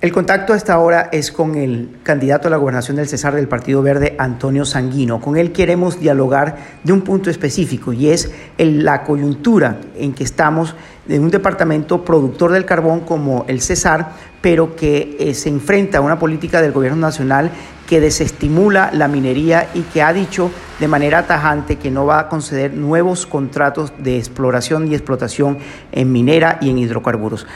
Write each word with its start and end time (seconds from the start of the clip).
El 0.00 0.12
contacto 0.12 0.52
a 0.52 0.56
esta 0.56 0.78
hora 0.78 1.08
es 1.10 1.32
con 1.32 1.56
el 1.56 1.98
candidato 2.04 2.46
a 2.46 2.52
la 2.52 2.56
gobernación 2.56 2.98
del 2.98 3.08
Cesar 3.08 3.34
del 3.34 3.48
Partido 3.48 3.82
Verde, 3.82 4.14
Antonio 4.16 4.64
Sanguino. 4.64 5.20
Con 5.20 5.36
él 5.36 5.50
queremos 5.50 5.98
dialogar 5.98 6.56
de 6.84 6.92
un 6.92 7.00
punto 7.00 7.30
específico 7.30 7.92
y 7.92 8.10
es 8.10 8.30
la 8.58 9.02
coyuntura 9.02 9.80
en 9.96 10.12
que 10.12 10.22
estamos 10.22 10.76
de 11.04 11.18
un 11.18 11.30
departamento 11.30 12.04
productor 12.04 12.52
del 12.52 12.64
carbón 12.64 13.00
como 13.00 13.44
el 13.48 13.60
Cesar, 13.60 14.12
pero 14.40 14.76
que 14.76 15.16
eh, 15.18 15.34
se 15.34 15.48
enfrenta 15.48 15.98
a 15.98 16.00
una 16.00 16.20
política 16.20 16.62
del 16.62 16.70
gobierno 16.70 17.00
nacional 17.00 17.50
que 17.88 18.00
desestimula 18.00 18.90
la 18.92 19.08
minería 19.08 19.68
y 19.74 19.80
que 19.80 20.02
ha 20.02 20.12
dicho 20.12 20.52
de 20.78 20.86
manera 20.86 21.26
tajante 21.26 21.76
que 21.76 21.90
no 21.90 22.06
va 22.06 22.20
a 22.20 22.28
conceder 22.28 22.74
nuevos 22.74 23.26
contratos 23.26 23.92
de 23.98 24.18
exploración 24.18 24.92
y 24.92 24.94
explotación 24.94 25.58
en 25.90 26.12
minera 26.12 26.58
y 26.60 26.70
en 26.70 26.78
hidrocarburos. 26.78 27.46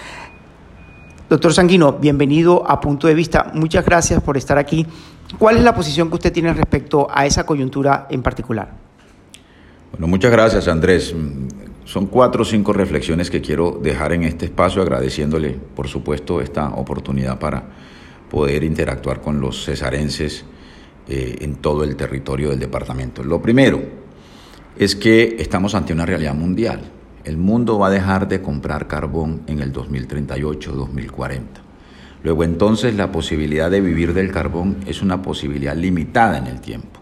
Doctor 1.32 1.54
Sanguino, 1.54 1.94
bienvenido 1.94 2.62
a 2.70 2.78
Punto 2.78 3.06
de 3.06 3.14
Vista. 3.14 3.52
Muchas 3.54 3.86
gracias 3.86 4.22
por 4.22 4.36
estar 4.36 4.58
aquí. 4.58 4.86
¿Cuál 5.38 5.56
es 5.56 5.62
la 5.62 5.74
posición 5.74 6.10
que 6.10 6.16
usted 6.16 6.30
tiene 6.30 6.52
respecto 6.52 7.08
a 7.10 7.24
esa 7.24 7.46
coyuntura 7.46 8.06
en 8.10 8.20
particular? 8.20 8.70
Bueno, 9.92 10.08
muchas 10.08 10.30
gracias 10.30 10.68
Andrés. 10.68 11.14
Son 11.86 12.06
cuatro 12.08 12.42
o 12.42 12.44
cinco 12.44 12.74
reflexiones 12.74 13.30
que 13.30 13.40
quiero 13.40 13.80
dejar 13.82 14.12
en 14.12 14.24
este 14.24 14.44
espacio, 14.44 14.82
agradeciéndole, 14.82 15.58
por 15.74 15.88
supuesto, 15.88 16.42
esta 16.42 16.68
oportunidad 16.68 17.38
para 17.38 17.62
poder 18.30 18.62
interactuar 18.62 19.22
con 19.22 19.40
los 19.40 19.64
cesarenses 19.64 20.44
eh, 21.08 21.38
en 21.40 21.54
todo 21.54 21.82
el 21.82 21.96
territorio 21.96 22.50
del 22.50 22.58
departamento. 22.58 23.24
Lo 23.24 23.40
primero 23.40 23.80
es 24.76 24.94
que 24.94 25.36
estamos 25.38 25.74
ante 25.74 25.94
una 25.94 26.04
realidad 26.04 26.34
mundial. 26.34 26.82
El 27.24 27.36
mundo 27.36 27.78
va 27.78 27.86
a 27.86 27.90
dejar 27.90 28.26
de 28.26 28.42
comprar 28.42 28.88
carbón 28.88 29.42
en 29.46 29.60
el 29.60 29.72
2038-2040. 29.72 31.42
Luego 32.24 32.44
entonces 32.44 32.94
la 32.94 33.12
posibilidad 33.12 33.70
de 33.70 33.80
vivir 33.80 34.12
del 34.12 34.32
carbón 34.32 34.78
es 34.86 35.02
una 35.02 35.22
posibilidad 35.22 35.76
limitada 35.76 36.38
en 36.38 36.46
el 36.46 36.60
tiempo. 36.60 37.00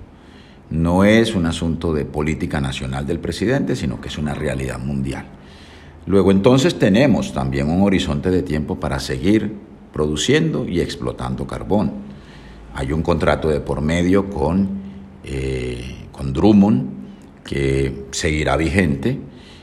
No 0.71 1.05
es 1.05 1.35
un 1.35 1.47
asunto 1.47 1.95
de 1.95 2.05
política 2.05 2.61
nacional 2.61 3.07
del 3.07 3.19
presidente, 3.19 3.75
sino 3.75 4.01
que 4.01 4.09
es 4.09 4.19
una 4.19 4.35
realidad 4.35 4.79
mundial. 4.79 5.25
Luego 6.07 6.31
entonces 6.31 6.79
tenemos 6.79 7.33
también 7.33 7.69
un 7.69 7.83
horizonte 7.83 8.31
de 8.31 8.43
tiempo 8.43 8.79
para 8.79 8.99
seguir 9.01 9.55
produciendo 9.93 10.67
y 10.67 10.81
explotando 10.81 11.47
carbón. 11.47 11.93
Hay 12.75 12.93
un 12.93 13.03
contrato 13.03 13.49
de 13.49 13.61
por 13.61 13.81
medio 13.81 14.29
con, 14.31 14.69
eh, 15.25 16.07
con 16.13 16.33
Drummond 16.33 16.89
que 17.43 18.07
seguirá 18.11 18.57
vigente 18.57 19.19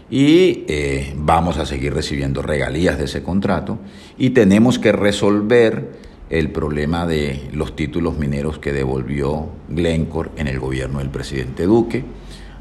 y 0.09 0.63
eh, 0.67 1.13
vamos 1.17 1.58
a 1.58 1.66
seguir 1.66 1.94
recibiendo 1.94 2.41
regalías 2.41 2.97
de 2.97 3.05
ese 3.05 3.23
contrato 3.23 3.80
y 4.17 4.30
tenemos 4.30 4.80
que 4.80 4.91
resolver 4.91 6.08
el 6.30 6.52
problema 6.52 7.05
de 7.05 7.49
los 7.53 7.75
títulos 7.75 8.17
mineros 8.17 8.59
que 8.59 8.73
devolvió 8.73 9.49
Glencore 9.69 10.31
en 10.38 10.47
el 10.47 10.59
gobierno 10.59 10.99
del 10.99 11.09
presidente 11.09 11.66
Duque. 11.66 12.03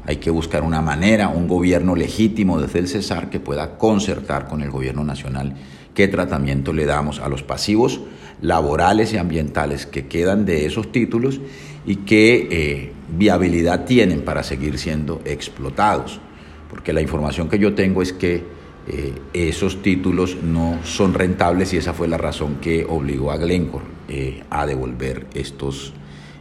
Hay 0.05 0.17
que 0.17 0.29
buscar 0.29 0.63
una 0.63 0.81
manera, 0.81 1.27
un 1.27 1.47
gobierno 1.47 1.95
legítimo 1.95 2.61
desde 2.61 2.79
el 2.79 2.87
Cesar 2.87 3.29
que 3.29 3.41
pueda 3.41 3.77
concertar 3.77 4.47
con 4.47 4.61
el 4.61 4.71
gobierno 4.71 5.03
nacional 5.03 5.53
qué 5.93 6.07
tratamiento 6.07 6.71
le 6.71 6.85
damos 6.85 7.19
a 7.19 7.27
los 7.27 7.43
pasivos 7.43 8.01
laborales 8.41 9.13
y 9.13 9.17
ambientales 9.17 9.85
que 9.85 10.07
quedan 10.07 10.45
de 10.45 10.65
esos 10.65 10.91
títulos 10.91 11.41
y 11.85 11.97
qué 11.97 12.47
eh, 12.51 12.91
viabilidad 13.17 13.85
tienen 13.85 14.21
para 14.21 14.43
seguir 14.43 14.77
siendo 14.77 15.21
explotados 15.25 16.21
porque 16.69 16.93
la 16.93 17.01
información 17.01 17.49
que 17.49 17.59
yo 17.59 17.73
tengo 17.73 18.01
es 18.01 18.13
que 18.13 18.43
eh, 18.87 19.13
esos 19.33 19.81
títulos 19.81 20.37
no 20.41 20.79
son 20.83 21.13
rentables 21.13 21.73
y 21.73 21.77
esa 21.77 21.93
fue 21.93 22.07
la 22.07 22.17
razón 22.17 22.55
que 22.61 22.85
obligó 22.87 23.31
a 23.31 23.37
Glencore 23.37 23.85
eh, 24.07 24.43
a 24.49 24.65
devolver 24.65 25.27
estos, 25.33 25.93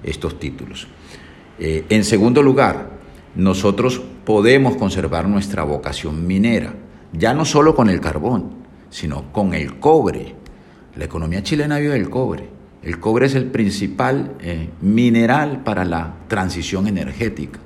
estos 0.02 0.38
títulos. 0.38 0.86
Eh, 1.58 1.84
en 1.88 2.04
segundo 2.04 2.42
lugar, 2.42 2.90
nosotros 3.34 4.00
podemos 4.24 4.76
conservar 4.76 5.28
nuestra 5.28 5.64
vocación 5.64 6.26
minera, 6.26 6.74
ya 7.12 7.34
no 7.34 7.44
solo 7.44 7.74
con 7.74 7.90
el 7.90 8.00
carbón, 8.00 8.50
sino 8.90 9.32
con 9.32 9.54
el 9.54 9.78
cobre. 9.78 10.34
La 10.96 11.04
economía 11.04 11.42
chilena 11.42 11.78
vive 11.78 11.94
del 11.94 12.10
cobre. 12.10 12.48
El 12.82 13.00
cobre 13.00 13.26
es 13.26 13.34
el 13.34 13.46
principal 13.46 14.36
mineral 14.80 15.64
para 15.64 15.84
la 15.84 16.14
transición 16.28 16.86
energética 16.86 17.58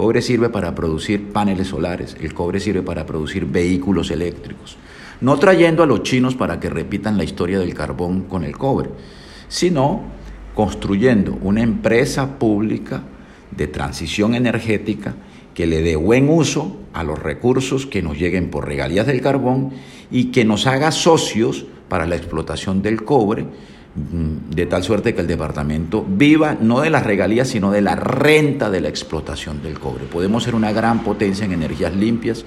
cobre 0.00 0.22
sirve 0.22 0.48
para 0.48 0.74
producir 0.74 1.30
paneles 1.30 1.68
solares, 1.68 2.16
el 2.18 2.32
cobre 2.32 2.58
sirve 2.58 2.80
para 2.80 3.04
producir 3.04 3.44
vehículos 3.44 4.10
eléctricos. 4.10 4.78
No 5.20 5.38
trayendo 5.38 5.82
a 5.82 5.86
los 5.86 6.04
chinos 6.04 6.34
para 6.34 6.58
que 6.58 6.70
repitan 6.70 7.18
la 7.18 7.24
historia 7.24 7.58
del 7.58 7.74
carbón 7.74 8.22
con 8.22 8.42
el 8.42 8.56
cobre, 8.56 8.88
sino 9.48 10.00
construyendo 10.54 11.36
una 11.42 11.60
empresa 11.60 12.38
pública 12.38 13.02
de 13.50 13.66
transición 13.66 14.34
energética 14.34 15.16
que 15.52 15.66
le 15.66 15.82
dé 15.82 15.96
buen 15.96 16.30
uso 16.30 16.78
a 16.94 17.04
los 17.04 17.18
recursos 17.18 17.84
que 17.84 18.00
nos 18.00 18.18
lleguen 18.18 18.48
por 18.48 18.66
regalías 18.66 19.06
del 19.06 19.20
carbón 19.20 19.72
y 20.10 20.30
que 20.30 20.46
nos 20.46 20.66
haga 20.66 20.92
socios 20.92 21.66
para 21.90 22.06
la 22.06 22.16
explotación 22.16 22.80
del 22.80 23.04
cobre 23.04 23.44
de 23.94 24.66
tal 24.66 24.84
suerte 24.84 25.14
que 25.14 25.20
el 25.20 25.26
departamento 25.26 26.06
viva 26.08 26.56
no 26.60 26.80
de 26.80 26.90
las 26.90 27.04
regalías, 27.04 27.48
sino 27.48 27.72
de 27.72 27.80
la 27.80 27.96
renta 27.96 28.70
de 28.70 28.80
la 28.80 28.88
explotación 28.88 29.62
del 29.62 29.80
cobre. 29.80 30.04
Podemos 30.04 30.44
ser 30.44 30.54
una 30.54 30.72
gran 30.72 31.02
potencia 31.02 31.44
en 31.44 31.52
energías 31.52 31.94
limpias 31.94 32.44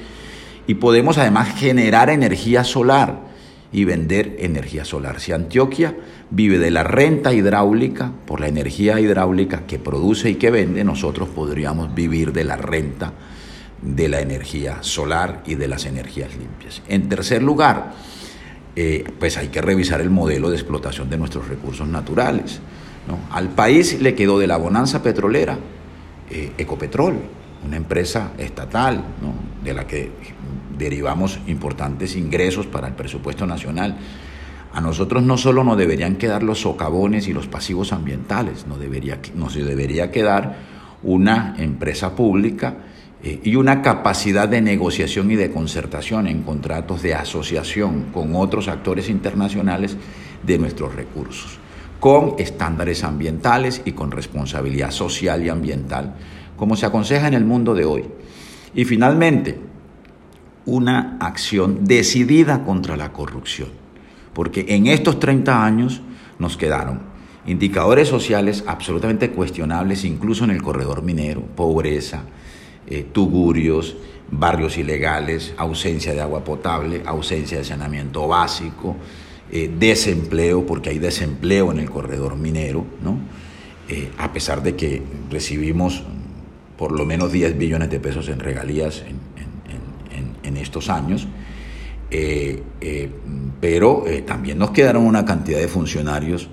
y 0.68 0.76
podemos 0.76 1.18
además 1.18 1.54
generar 1.56 2.10
energía 2.10 2.64
solar 2.64 3.34
y 3.74 3.84
vender 3.84 4.38
energía 4.40 4.86
solar. 4.86 5.20
Si 5.20 5.32
Antioquia 5.32 5.96
vive 6.30 6.60
de 6.60 6.72
la 6.72 6.84
renta 6.84 7.34
hidráulica, 7.34 8.12
por 8.26 8.40
la 8.40 8.48
energía 8.48 9.00
hidráulica 9.00 9.66
que 9.66 9.80
produce 9.80 10.30
y 10.30 10.36
que 10.36 10.52
vende, 10.52 10.84
nosotros 10.84 11.28
podríamos 11.28 11.94
vivir 11.94 12.32
de 12.32 12.44
la 12.46 12.56
renta 12.56 13.14
de 13.82 14.08
la 14.08 14.22
energía 14.22 14.78
solar 14.82 15.44
y 15.46 15.56
de 15.56 15.68
las 15.68 15.86
energías 15.86 16.32
limpias. 16.38 16.82
En 16.88 17.10
tercer 17.10 17.44
lugar, 17.44 17.94
eh, 18.76 19.04
pues 19.20 19.38
hay 19.38 19.50
que 19.50 19.62
revisar 19.62 20.02
el 20.02 20.10
modelo 20.10 20.50
de 20.50 20.56
explotación 20.56 21.10
de 21.10 21.18
nuestros 21.18 21.48
recursos 21.48 21.88
naturales. 21.88 22.60
Al 23.32 23.50
país 23.50 24.02
le 24.02 24.16
quedó 24.16 24.40
de 24.40 24.48
la 24.48 24.58
bonanza 24.58 25.04
petrolera 25.04 25.58
eh, 26.30 26.54
Ecopetrol, 26.58 27.16
una 27.66 27.78
empresa 27.78 28.32
estatal 28.38 29.04
de 29.64 29.74
la 29.74 29.86
que 29.86 30.12
derivamos 30.78 31.40
importantes 31.48 32.16
ingresos 32.16 32.66
para 32.66 32.88
el 32.88 32.94
presupuesto 32.94 33.46
nacional. 33.46 33.98
A 34.74 34.82
nosotros 34.82 35.22
no 35.22 35.38
solo 35.38 35.64
nos 35.64 35.78
deberían 35.78 36.16
quedar 36.16 36.42
los 36.42 36.62
socavones 36.62 37.28
y 37.28 37.34
los 37.34 37.48
pasivos 37.48 37.94
ambientales, 37.94 38.66
nos 38.66 38.80
debería, 38.80 39.20
nos 39.36 39.54
debería 39.54 40.10
quedar 40.10 40.56
una 41.04 41.56
empresa 41.60 42.16
pública 42.16 42.78
y 43.24 43.56
una 43.56 43.82
capacidad 43.82 44.50
de 44.50 44.62
negociación 44.62 45.32
y 45.32 45.36
de 45.36 45.50
concertación 45.50 46.28
en 46.28 46.44
contratos 46.44 47.02
de 47.02 47.16
asociación 47.16 48.08
con 48.14 48.36
otros 48.36 48.68
actores 48.68 49.10
internacionales 49.10 49.96
de 50.46 50.58
nuestros 50.58 50.94
recursos, 50.94 51.58
con 52.02 52.36
estándares 52.38 53.06
ambientales 53.06 53.82
y 53.86 53.94
con 53.94 54.12
responsabilidad 54.12 54.92
social 54.92 55.44
y 55.46 55.50
ambiental, 55.50 56.16
como 56.58 56.76
se 56.76 56.86
aconseja 56.86 57.28
en 57.28 57.34
el 57.34 57.46
mundo 57.46 57.74
de 57.74 57.86
hoy. 57.86 58.04
Y 58.76 58.84
finalmente, 58.84 59.58
una 60.66 61.18
acción 61.22 61.86
decidida 61.86 62.66
contra 62.66 62.98
la 62.98 63.14
corrupción, 63.14 63.70
porque 64.34 64.66
en 64.68 64.88
estos 64.88 65.20
30 65.20 65.66
años 65.66 66.02
nos 66.40 66.58
quedaron 66.58 67.14
indicadores 67.46 68.10
sociales 68.10 68.66
absolutamente 68.68 69.32
cuestionables, 69.32 70.04
incluso 70.04 70.44
en 70.44 70.52
el 70.52 70.62
corredor 70.62 71.04
minero, 71.04 71.42
pobreza, 71.42 72.24
eh, 72.88 73.06
tugurios, 73.12 73.96
barrios 74.30 74.78
ilegales, 74.78 75.54
ausencia 75.58 76.14
de 76.14 76.22
agua 76.22 76.44
potable, 76.44 77.02
ausencia 77.06 77.58
de 77.58 77.64
saneamiento 77.64 78.28
básico, 78.28 78.96
eh, 79.52 79.72
desempleo, 79.78 80.66
porque 80.66 80.90
hay 80.90 81.00
desempleo 81.00 81.72
en 81.72 81.80
el 81.80 81.90
corredor 81.90 82.36
minero, 82.36 82.86
¿no? 83.04 83.18
Eh, 83.90 84.10
a 84.18 84.34
pesar 84.34 84.64
de 84.64 84.76
que 84.76 85.02
recibimos 85.30 86.04
por 86.78 86.92
lo 86.92 87.06
menos 87.06 87.32
10 87.32 87.58
billones 87.58 87.90
de 87.90 88.00
pesos 88.00 88.28
en 88.30 88.40
regalías 88.40 89.04
en, 89.08 89.24
estos 90.58 90.90
años, 90.90 91.28
pero 93.60 94.06
también 94.26 94.58
nos 94.58 94.72
quedaron 94.72 95.06
una 95.06 95.26
cantidad 95.26 95.60
de 95.60 95.68
funcionarios 95.68 96.48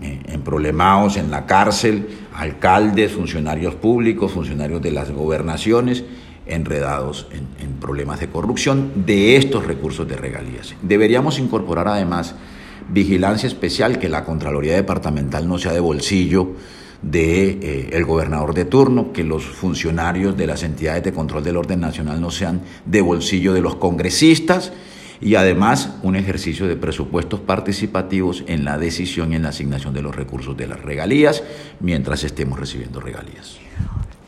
en, 0.00 0.37
problemados 0.48 1.18
en 1.18 1.30
la 1.30 1.44
cárcel, 1.44 2.08
alcaldes, 2.34 3.12
funcionarios 3.12 3.74
públicos, 3.74 4.32
funcionarios 4.32 4.80
de 4.80 4.90
las 4.90 5.10
gobernaciones, 5.10 6.04
enredados 6.46 7.26
en, 7.60 7.74
problemas 7.74 8.18
de 8.18 8.28
corrupción 8.28 9.04
de 9.04 9.36
estos 9.36 9.66
recursos 9.66 10.08
de 10.08 10.16
regalías. 10.16 10.74
Deberíamos 10.80 11.38
incorporar 11.38 11.88
además 11.88 12.34
vigilancia 12.88 13.46
especial, 13.46 13.98
que 13.98 14.08
la 14.08 14.24
Contraloría 14.24 14.74
Departamental 14.74 15.46
no 15.46 15.58
sea 15.58 15.74
de 15.74 15.80
bolsillo 15.80 16.54
del 17.02 17.60
de, 17.60 17.90
eh, 17.92 18.02
gobernador 18.02 18.54
de 18.54 18.64
turno, 18.64 19.12
que 19.12 19.24
los 19.24 19.44
funcionarios 19.44 20.34
de 20.34 20.46
las 20.46 20.62
entidades 20.62 21.04
de 21.04 21.12
control 21.12 21.44
del 21.44 21.58
orden 21.58 21.80
nacional 21.80 22.22
no 22.22 22.30
sean 22.30 22.62
de 22.86 23.02
bolsillo 23.02 23.52
de 23.52 23.60
los 23.60 23.74
congresistas 23.74 24.72
y 25.20 25.34
además 25.34 25.94
un 26.02 26.16
ejercicio 26.16 26.66
de 26.66 26.76
presupuestos 26.76 27.40
participativos 27.40 28.44
en 28.46 28.64
la 28.64 28.78
decisión 28.78 29.32
y 29.32 29.36
en 29.36 29.42
la 29.42 29.50
asignación 29.50 29.94
de 29.94 30.02
los 30.02 30.14
recursos 30.14 30.56
de 30.56 30.66
las 30.66 30.80
regalías 30.80 31.42
mientras 31.80 32.24
estemos 32.24 32.58
recibiendo 32.58 33.00
regalías. 33.00 33.58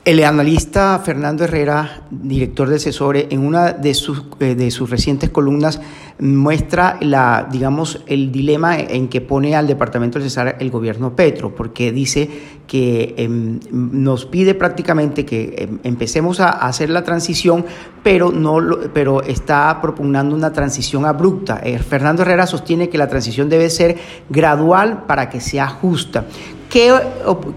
El 0.03 0.25
analista 0.25 0.99
Fernando 1.05 1.45
Herrera, 1.45 2.05
director 2.11 2.71
de 2.71 2.79
Cesore, 2.79 3.29
en 3.31 3.45
una 3.45 3.73
de 3.73 3.93
sus, 3.93 4.25
eh, 4.41 4.55
de 4.55 4.71
sus 4.71 4.89
recientes 4.89 5.29
columnas 5.29 5.79
muestra 6.19 6.97
la, 7.03 7.47
digamos, 7.53 8.01
el 8.07 8.33
dilema 8.33 8.79
en 8.79 9.09
que 9.09 9.21
pone 9.21 9.55
al 9.55 9.67
Departamento 9.67 10.19
del 10.19 10.31
Cesar 10.31 10.57
el 10.59 10.71
gobierno 10.71 11.15
Petro, 11.15 11.55
porque 11.55 11.93
dice 11.93 12.31
que 12.67 13.15
em, 13.19 13.61
nos 13.71 14.25
pide 14.25 14.55
prácticamente 14.55 15.27
que 15.27 15.55
em, 15.59 15.79
empecemos 15.85 16.41
a, 16.41 16.49
hacer 16.49 16.89
la 16.89 17.05
transición, 17.05 17.67
pero, 18.03 18.33
no 18.33 18.59
pero 18.95 19.23
está 19.23 19.81
propugnando 19.83 20.35
una 20.35 20.51
transición 20.51 21.05
abrupta. 21.05 21.61
Eh, 21.63 21.79
Fernando 21.79 22.23
Herrera 22.23 22.47
sostiene 22.47 22.89
que 22.89 22.97
la 22.97 23.09
transición 23.09 23.51
debe 23.51 23.69
ser 23.69 23.99
gradual 24.31 25.05
para 25.05 25.29
que 25.29 25.41
sea 25.41 25.69
justa. 25.69 26.25
¿Qué, 26.71 26.95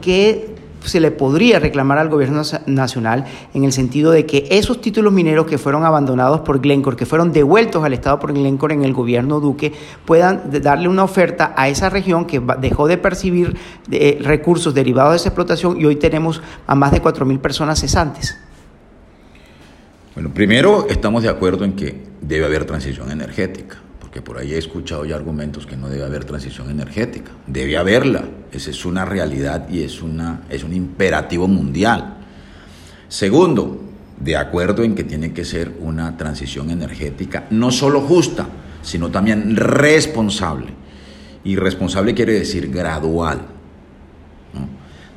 qué 0.02 0.53
se 0.86 1.00
le 1.00 1.12
podría 1.12 1.60
reclamar 1.60 1.98
al 1.98 2.10
gobierno 2.10 2.42
nacional 2.66 3.26
en 3.54 3.64
el 3.64 3.72
sentido 3.72 4.12
de 4.12 4.26
que 4.26 4.48
esos 4.50 4.82
títulos 4.82 5.14
mineros 5.14 5.46
que 5.46 5.58
fueron 5.58 5.86
abandonados 5.86 6.42
por 6.42 6.60
Glencore, 6.60 6.98
que 6.98 7.06
fueron 7.06 7.32
devueltos 7.32 7.84
al 7.84 7.94
Estado 7.94 8.20
por 8.20 8.34
Glencore 8.34 8.74
en 8.74 8.84
el 8.84 8.94
gobierno 8.94 9.40
Duque, 9.40 9.74
puedan 10.06 10.50
darle 10.62 10.88
una 10.88 11.04
oferta 11.04 11.54
a 11.56 11.70
esa 11.70 11.90
región 11.90 12.26
que 12.26 12.42
dejó 12.60 12.88
de 12.88 12.98
percibir 12.98 13.58
eh, 13.92 14.20
recursos 14.22 14.74
derivados 14.74 15.14
de 15.14 15.18
esa 15.18 15.30
explotación 15.30 15.80
y 15.80 15.86
hoy 15.86 15.96
tenemos 15.96 16.42
a 16.68 16.76
más 16.76 16.92
de 16.92 17.02
4.000 17.02 17.40
personas 17.40 17.80
cesantes. 17.80 18.38
Bueno, 20.16 20.32
primero 20.34 20.88
estamos 20.90 21.24
de 21.24 21.30
acuerdo 21.30 21.66
en 21.66 21.74
que 21.74 22.04
debe 22.22 22.46
haber 22.46 22.66
transición 22.66 23.12
energética 23.12 23.83
que 24.14 24.22
por 24.22 24.38
ahí 24.38 24.54
he 24.54 24.60
escuchado 24.60 25.06
ya 25.06 25.16
argumentos 25.16 25.66
que 25.66 25.76
no 25.76 25.90
debe 25.90 26.04
haber 26.04 26.24
transición 26.24 26.70
energética. 26.70 27.32
Debe 27.48 27.78
haberla, 27.78 28.26
esa 28.52 28.70
es 28.70 28.86
una 28.86 29.06
realidad 29.06 29.68
y 29.70 29.82
es, 29.82 30.04
una, 30.04 30.42
es 30.52 30.64
un 30.64 30.72
imperativo 30.72 31.48
mundial. 31.48 32.18
Segundo, 33.08 33.82
de 34.20 34.38
acuerdo 34.38 34.84
en 34.84 34.94
que 34.94 35.04
tiene 35.04 35.34
que 35.34 35.44
ser 35.44 35.74
una 35.80 36.16
transición 36.16 36.70
energética 36.70 37.48
no 37.50 37.72
solo 37.72 38.02
justa, 38.02 38.48
sino 38.84 39.10
también 39.10 39.56
responsable. 39.56 40.68
Y 41.44 41.56
responsable 41.56 42.14
quiere 42.14 42.34
decir 42.34 42.70
gradual. 42.70 43.42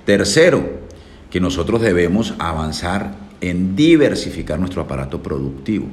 Tercero, 0.07 0.87
que 1.31 1.41
nosotros 1.41 1.83
debemos 1.83 2.33
avanzar 2.39 3.15
en 3.43 3.77
diversificar 3.77 4.59
nuestro 4.59 4.81
aparato 4.81 5.23
productivo. 5.23 5.87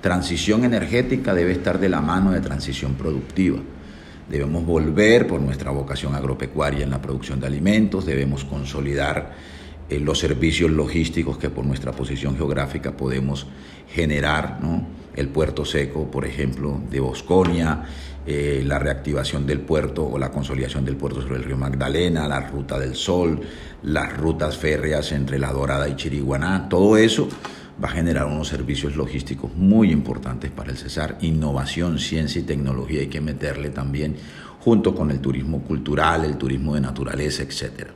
Transición 0.00 0.64
energética 0.64 1.34
debe 1.34 1.52
estar 1.52 1.80
de 1.80 1.88
la 1.88 2.00
mano 2.00 2.30
de 2.30 2.40
transición 2.40 2.94
productiva. 2.94 3.58
Debemos 4.30 4.64
volver 4.64 5.26
por 5.26 5.40
nuestra 5.40 5.72
vocación 5.72 6.14
agropecuaria 6.14 6.84
en 6.84 6.90
la 6.90 7.02
producción 7.02 7.40
de 7.40 7.46
alimentos, 7.46 8.06
debemos 8.06 8.44
consolidar 8.44 9.32
eh, 9.88 9.98
los 9.98 10.18
servicios 10.18 10.70
logísticos 10.70 11.38
que 11.38 11.50
por 11.50 11.64
nuestra 11.64 11.92
posición 11.92 12.36
geográfica 12.36 12.96
podemos 12.96 13.46
generar, 13.88 14.60
el 15.16 15.28
puerto 15.30 15.64
seco, 15.64 16.08
por 16.08 16.24
ejemplo, 16.26 16.80
de 16.90 17.00
Bosconia, 17.00 17.84
eh, 18.24 18.62
la 18.64 18.78
reactivación 18.78 19.46
del 19.46 19.60
puerto 19.60 20.06
o 20.06 20.18
la 20.18 20.30
consolidación 20.30 20.84
del 20.84 20.96
puerto 20.96 21.22
sobre 21.22 21.36
el 21.36 21.44
río 21.44 21.56
Magdalena, 21.56 22.28
la 22.28 22.40
ruta 22.40 22.78
del 22.78 22.94
Sol, 22.94 23.40
las 23.82 24.16
rutas 24.16 24.56
férreas 24.56 25.10
entre 25.10 25.38
La 25.38 25.50
Dorada 25.50 25.88
y 25.88 25.96
Chiriguaná, 25.96 26.68
todo 26.68 26.96
eso 26.96 27.28
va 27.82 27.88
a 27.88 27.92
generar 27.92 28.26
unos 28.26 28.48
servicios 28.48 28.96
logísticos 28.96 29.54
muy 29.54 29.90
importantes 29.90 30.50
para 30.50 30.70
el 30.70 30.76
Cesar. 30.76 31.18
Innovación, 31.20 31.98
ciencia 31.98 32.40
y 32.40 32.44
tecnología 32.44 33.00
hay 33.00 33.06
que 33.06 33.20
meterle 33.20 33.70
también 33.70 34.16
junto 34.60 34.94
con 34.94 35.10
el 35.10 35.20
turismo 35.20 35.62
cultural, 35.62 36.24
el 36.24 36.36
turismo 36.36 36.74
de 36.74 36.80
naturaleza, 36.80 37.42
etc. 37.42 37.88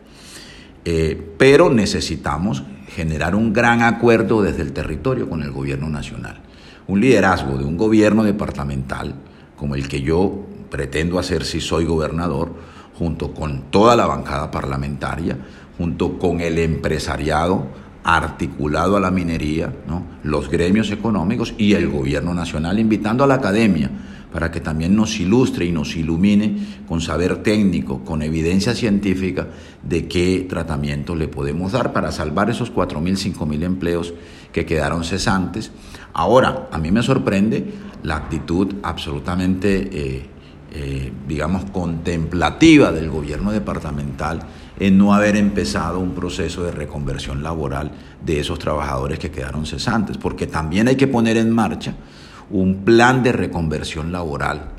Eh, 0.84 1.34
pero 1.36 1.70
necesitamos 1.70 2.62
generar 2.94 3.34
un 3.34 3.52
gran 3.52 3.82
acuerdo 3.82 4.42
desde 4.42 4.62
el 4.62 4.72
territorio 4.72 5.28
con 5.28 5.42
el 5.42 5.50
gobierno 5.50 5.88
nacional. 5.88 6.40
Un 6.86 7.00
liderazgo 7.00 7.58
de 7.58 7.64
un 7.64 7.76
gobierno 7.76 8.22
departamental 8.22 9.14
como 9.56 9.74
el 9.74 9.88
que 9.88 10.02
yo 10.02 10.46
pretendo 10.70 11.18
hacer 11.18 11.44
si 11.44 11.60
soy 11.60 11.84
gobernador, 11.84 12.52
junto 12.98 13.34
con 13.34 13.70
toda 13.70 13.94
la 13.94 14.06
bancada 14.06 14.50
parlamentaria, 14.50 15.36
junto 15.78 16.18
con 16.18 16.40
el 16.40 16.58
empresariado, 16.58 17.66
articulado 18.04 18.96
a 18.96 19.00
la 19.00 19.10
minería, 19.10 19.72
los 20.24 20.50
gremios 20.50 20.90
económicos 20.90 21.54
y 21.56 21.74
el 21.74 21.88
gobierno 21.88 22.34
nacional, 22.34 22.78
invitando 22.78 23.24
a 23.24 23.26
la 23.26 23.34
academia 23.34 23.90
para 24.32 24.50
que 24.50 24.60
también 24.60 24.96
nos 24.96 25.20
ilustre 25.20 25.66
y 25.66 25.72
nos 25.72 25.94
ilumine 25.94 26.56
con 26.88 27.00
saber 27.00 27.42
técnico, 27.42 28.02
con 28.02 28.22
evidencia 28.22 28.74
científica 28.74 29.48
de 29.82 30.08
qué 30.08 30.46
tratamiento 30.48 31.14
le 31.14 31.28
podemos 31.28 31.72
dar 31.72 31.92
para 31.92 32.10
salvar 32.10 32.48
esos 32.48 32.72
4.000, 32.72 33.34
5.000 33.34 33.62
empleos 33.62 34.14
que 34.50 34.64
quedaron 34.64 35.04
cesantes. 35.04 35.70
Ahora, 36.14 36.68
a 36.72 36.78
mí 36.78 36.90
me 36.90 37.02
sorprende 37.02 37.72
la 38.02 38.16
actitud 38.16 38.74
absolutamente, 38.82 39.90
eh, 39.92 40.26
eh, 40.72 41.12
digamos, 41.28 41.66
contemplativa 41.70 42.90
del 42.90 43.10
gobierno 43.10 43.52
departamental 43.52 44.40
en 44.82 44.98
no 44.98 45.14
haber 45.14 45.36
empezado 45.36 46.00
un 46.00 46.10
proceso 46.10 46.64
de 46.64 46.72
reconversión 46.72 47.40
laboral 47.40 47.92
de 48.20 48.40
esos 48.40 48.58
trabajadores 48.58 49.20
que 49.20 49.30
quedaron 49.30 49.64
cesantes, 49.64 50.18
porque 50.18 50.48
también 50.48 50.88
hay 50.88 50.96
que 50.96 51.06
poner 51.06 51.36
en 51.36 51.52
marcha 51.52 51.94
un 52.50 52.82
plan 52.84 53.22
de 53.22 53.30
reconversión 53.30 54.10
laboral 54.10 54.70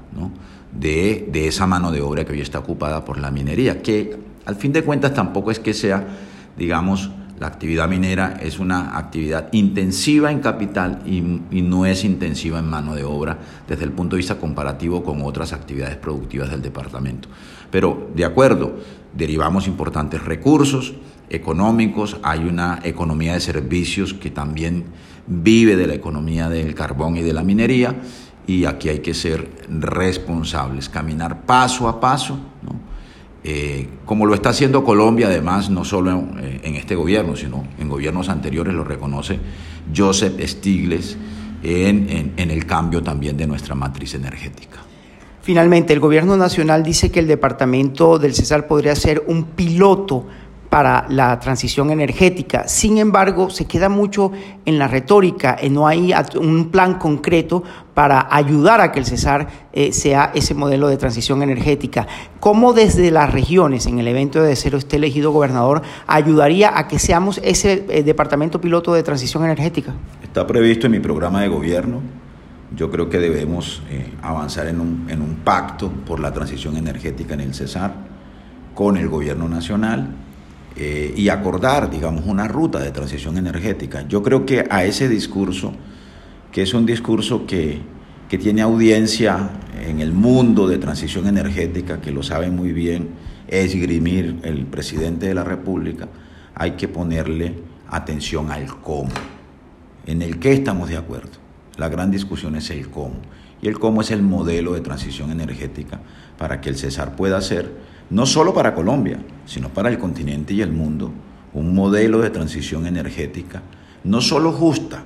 de, 0.74 1.30
de 1.32 1.48
esa 1.48 1.68
mano 1.68 1.90
de 1.90 2.02
obra 2.02 2.26
que 2.26 2.34
hoy 2.34 2.42
está 2.42 2.60
ocupada 2.60 3.06
por 3.06 3.18
la 3.18 3.32
minería, 3.32 3.82
que 3.82 4.18
al 4.46 4.58
fin 4.58 4.74
de 4.74 4.84
cuentas 4.84 5.14
tampoco 5.14 5.52
es 5.52 5.60
que 5.62 5.74
sea, 5.74 6.06
digamos, 6.58 7.10
la 7.44 7.50
actividad 7.50 7.90
minera 7.90 8.40
es 8.42 8.58
una 8.58 8.98
actividad 8.98 9.50
intensiva 9.52 10.32
en 10.32 10.40
capital 10.40 11.02
y, 11.06 11.20
no 11.62 11.86
es 11.86 12.06
intensiva 12.06 12.58
en 12.60 12.70
mano 12.70 12.96
de 12.96 13.04
obra 13.04 13.38
desde 13.68 13.84
el 13.84 13.92
punto 13.92 14.16
de 14.16 14.20
vista 14.20 14.36
comparativo 14.36 15.04
con 15.04 15.22
otras 15.24 15.52
actividades 15.52 15.98
productivas 15.98 16.50
del 16.50 16.62
departamento. 16.62 17.28
Pero 17.70 18.10
de 18.16 18.24
acuerdo, 18.24 18.80
derivamos 19.14 19.68
importantes 19.68 20.24
recursos 20.24 20.94
económicos, 21.30 22.16
hay 22.24 22.46
una 22.46 22.80
economía 22.82 23.34
de 23.34 23.42
servicios 23.42 24.14
que 24.14 24.30
también 24.30 24.86
vive 25.28 25.76
de 25.76 25.88
la 25.88 25.96
economía 25.96 26.48
del 26.48 26.74
carbón 26.74 27.18
y 27.18 27.24
de 27.24 27.34
la 27.34 27.44
minería 27.44 27.94
y 28.48 28.64
aquí 28.64 28.88
hay 28.88 29.00
que 29.00 29.14
ser 29.14 29.50
responsables, 29.68 30.88
caminar 30.88 31.46
paso 31.46 31.90
a 31.90 32.00
paso. 32.00 32.40
Eh, 33.44 33.88
como 34.06 34.26
lo 34.26 34.34
está 34.34 34.50
haciendo 34.50 34.84
Colombia, 34.84 35.28
además, 35.28 35.70
no 35.70 35.84
solo 35.84 36.12
en, 36.12 36.62
en, 36.64 36.76
este 36.76 36.96
gobierno, 36.96 37.36
sino 37.36 37.66
en 37.78 37.90
gobiernos 37.90 38.30
anteriores, 38.30 38.74
lo 38.74 38.86
reconoce 38.86 39.38
Joseph 39.96 40.40
Stiglitz 40.46 41.18
en, 41.62 42.10
en, 42.10 42.34
en 42.38 42.52
el 42.52 42.66
cambio 42.66 43.04
también 43.04 43.36
de 43.36 43.46
nuestra 43.46 43.76
matriz 43.76 44.14
energética. 44.14 44.80
Finalmente, 45.42 45.92
el 45.92 46.00
gobierno 46.00 46.38
nacional 46.38 46.84
dice 46.84 47.12
que 47.12 47.20
el 47.20 47.28
departamento 47.28 48.18
del 48.18 48.34
Cesar 48.34 48.66
podría 48.66 48.96
ser 48.96 49.26
un 49.28 49.44
piloto 49.44 50.26
para 50.74 51.06
la 51.08 51.38
transición 51.40 51.92
energética. 51.92 52.68
Sin 52.68 52.98
embargo, 52.98 53.52
se 53.52 53.66
queda 53.66 53.90
mucho 53.90 54.32
en 54.66 54.80
la 54.80 54.88
retórica, 54.88 55.56
y 55.62 55.70
no 55.70 55.86
hay 55.86 56.12
un 56.36 56.72
plan 56.72 56.96
concreto 56.96 57.62
para 57.94 58.28
ayudar 58.32 58.82
a 58.82 58.92
que 58.92 58.98
el 58.98 59.06
Cesar 59.06 59.70
eh, 59.72 59.94
sea 59.94 60.32
ese 60.34 60.56
modelo 60.56 60.88
de 60.88 60.98
transición 60.98 61.44
energética. 61.44 62.08
¿Cómo 62.40 62.74
desde 62.74 63.12
las 63.12 63.32
regiones, 63.32 63.86
en 63.86 64.00
el 64.00 64.08
evento 64.08 64.42
de 64.42 64.56
Cero 64.56 64.80
esté 64.80 64.96
elegido 64.96 65.30
gobernador, 65.30 65.84
ayudaría 66.08 66.76
a 66.76 66.88
que 66.88 66.98
seamos 66.98 67.40
ese 67.44 67.86
eh, 67.90 68.02
departamento 68.02 68.60
piloto 68.60 68.96
de 68.96 69.04
transición 69.04 69.44
energética? 69.44 69.94
Está 70.24 70.48
previsto 70.48 70.88
en 70.88 70.94
mi 70.94 71.00
programa 71.00 71.42
de 71.42 71.50
gobierno. 71.50 72.02
Yo 72.76 72.90
creo 72.90 73.12
que 73.12 73.20
debemos 73.20 73.84
eh, 73.92 74.12
avanzar 74.24 74.66
en 74.66 74.82
un, 74.82 75.06
en 75.08 75.22
un 75.22 75.36
pacto 75.44 75.92
por 75.92 76.20
la 76.20 76.34
transición 76.34 76.78
energética 76.78 77.36
en 77.36 77.42
el 77.42 77.54
Cesar 77.54 77.94
con 78.74 78.98
el 78.98 79.08
gobierno 79.08 79.48
nacional 79.48 80.16
eh, 80.76 81.14
y 81.16 81.30
acordar, 81.30 81.90
digamos, 81.90 82.26
una 82.26 82.48
ruta 82.48 82.80
de 82.80 82.92
transición 82.92 83.38
energética. 83.38 84.08
Yo 84.08 84.24
creo 84.24 84.46
que 84.46 84.66
a 84.70 84.84
ese 84.84 85.08
discurso, 85.08 85.74
que 86.52 86.64
es 86.64 86.74
un 86.74 86.86
discurso 86.86 87.46
que, 87.46 87.80
que 88.28 88.38
tiene 88.38 88.62
audiencia 88.62 89.52
en 89.88 90.00
el 90.00 90.14
mundo 90.14 90.68
de 90.68 90.80
transición 90.80 91.28
energética, 91.28 92.02
que 92.02 92.12
lo 92.12 92.24
sabe 92.24 92.50
muy 92.50 92.72
bien 92.72 93.10
esgrimir 93.48 94.40
el 94.44 94.66
presidente 94.66 95.28
de 95.28 95.36
la 95.36 95.44
República, 95.44 96.08
hay 96.56 96.72
que 96.72 96.88
ponerle 96.88 97.54
atención 97.88 98.52
al 98.52 98.80
cómo. 98.82 99.12
En 100.06 100.22
el 100.22 100.40
qué 100.40 100.54
estamos 100.54 100.90
de 100.90 100.98
acuerdo. 100.98 101.44
La 101.78 101.90
gran 101.90 102.12
discusión 102.12 102.56
es 102.56 102.70
el 102.72 102.90
cómo. 102.90 103.16
Y 103.62 103.68
el 103.68 103.80
cómo 103.80 104.02
es 104.02 104.12
el 104.12 104.22
modelo 104.22 104.74
de 104.74 104.82
transición 104.82 105.32
energética 105.32 106.02
para 106.38 106.60
que 106.60 106.70
el 106.70 106.78
Cesar 106.78 107.16
pueda 107.16 107.40
ser 107.42 107.72
no 108.10 108.26
solo 108.26 108.54
para 108.54 108.76
Colombia, 108.76 109.20
sino 109.46 109.70
para 109.70 109.90
el 109.90 109.98
continente 109.98 110.54
y 110.54 110.62
el 110.62 110.72
mundo, 110.72 111.12
un 111.54 111.76
modelo 111.76 112.22
de 112.22 112.30
transición 112.30 112.88
energética 112.88 113.62
no 114.04 114.22
solo 114.22 114.52
justa, 114.52 115.04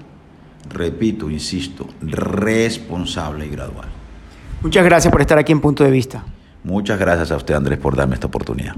repito, 0.69 1.29
insisto, 1.29 1.87
responsable 2.01 3.45
y 3.45 3.49
gradual. 3.49 3.87
Muchas 4.61 4.83
gracias 4.83 5.11
por 5.11 5.21
estar 5.21 5.37
aquí 5.37 5.51
en 5.51 5.61
Punto 5.61 5.83
de 5.83 5.91
Vista. 5.91 6.23
Muchas 6.63 6.99
gracias 6.99 7.31
a 7.31 7.37
usted, 7.37 7.53
Andrés, 7.53 7.77
por 7.77 7.95
darme 7.95 8.15
esta 8.15 8.27
oportunidad. 8.27 8.75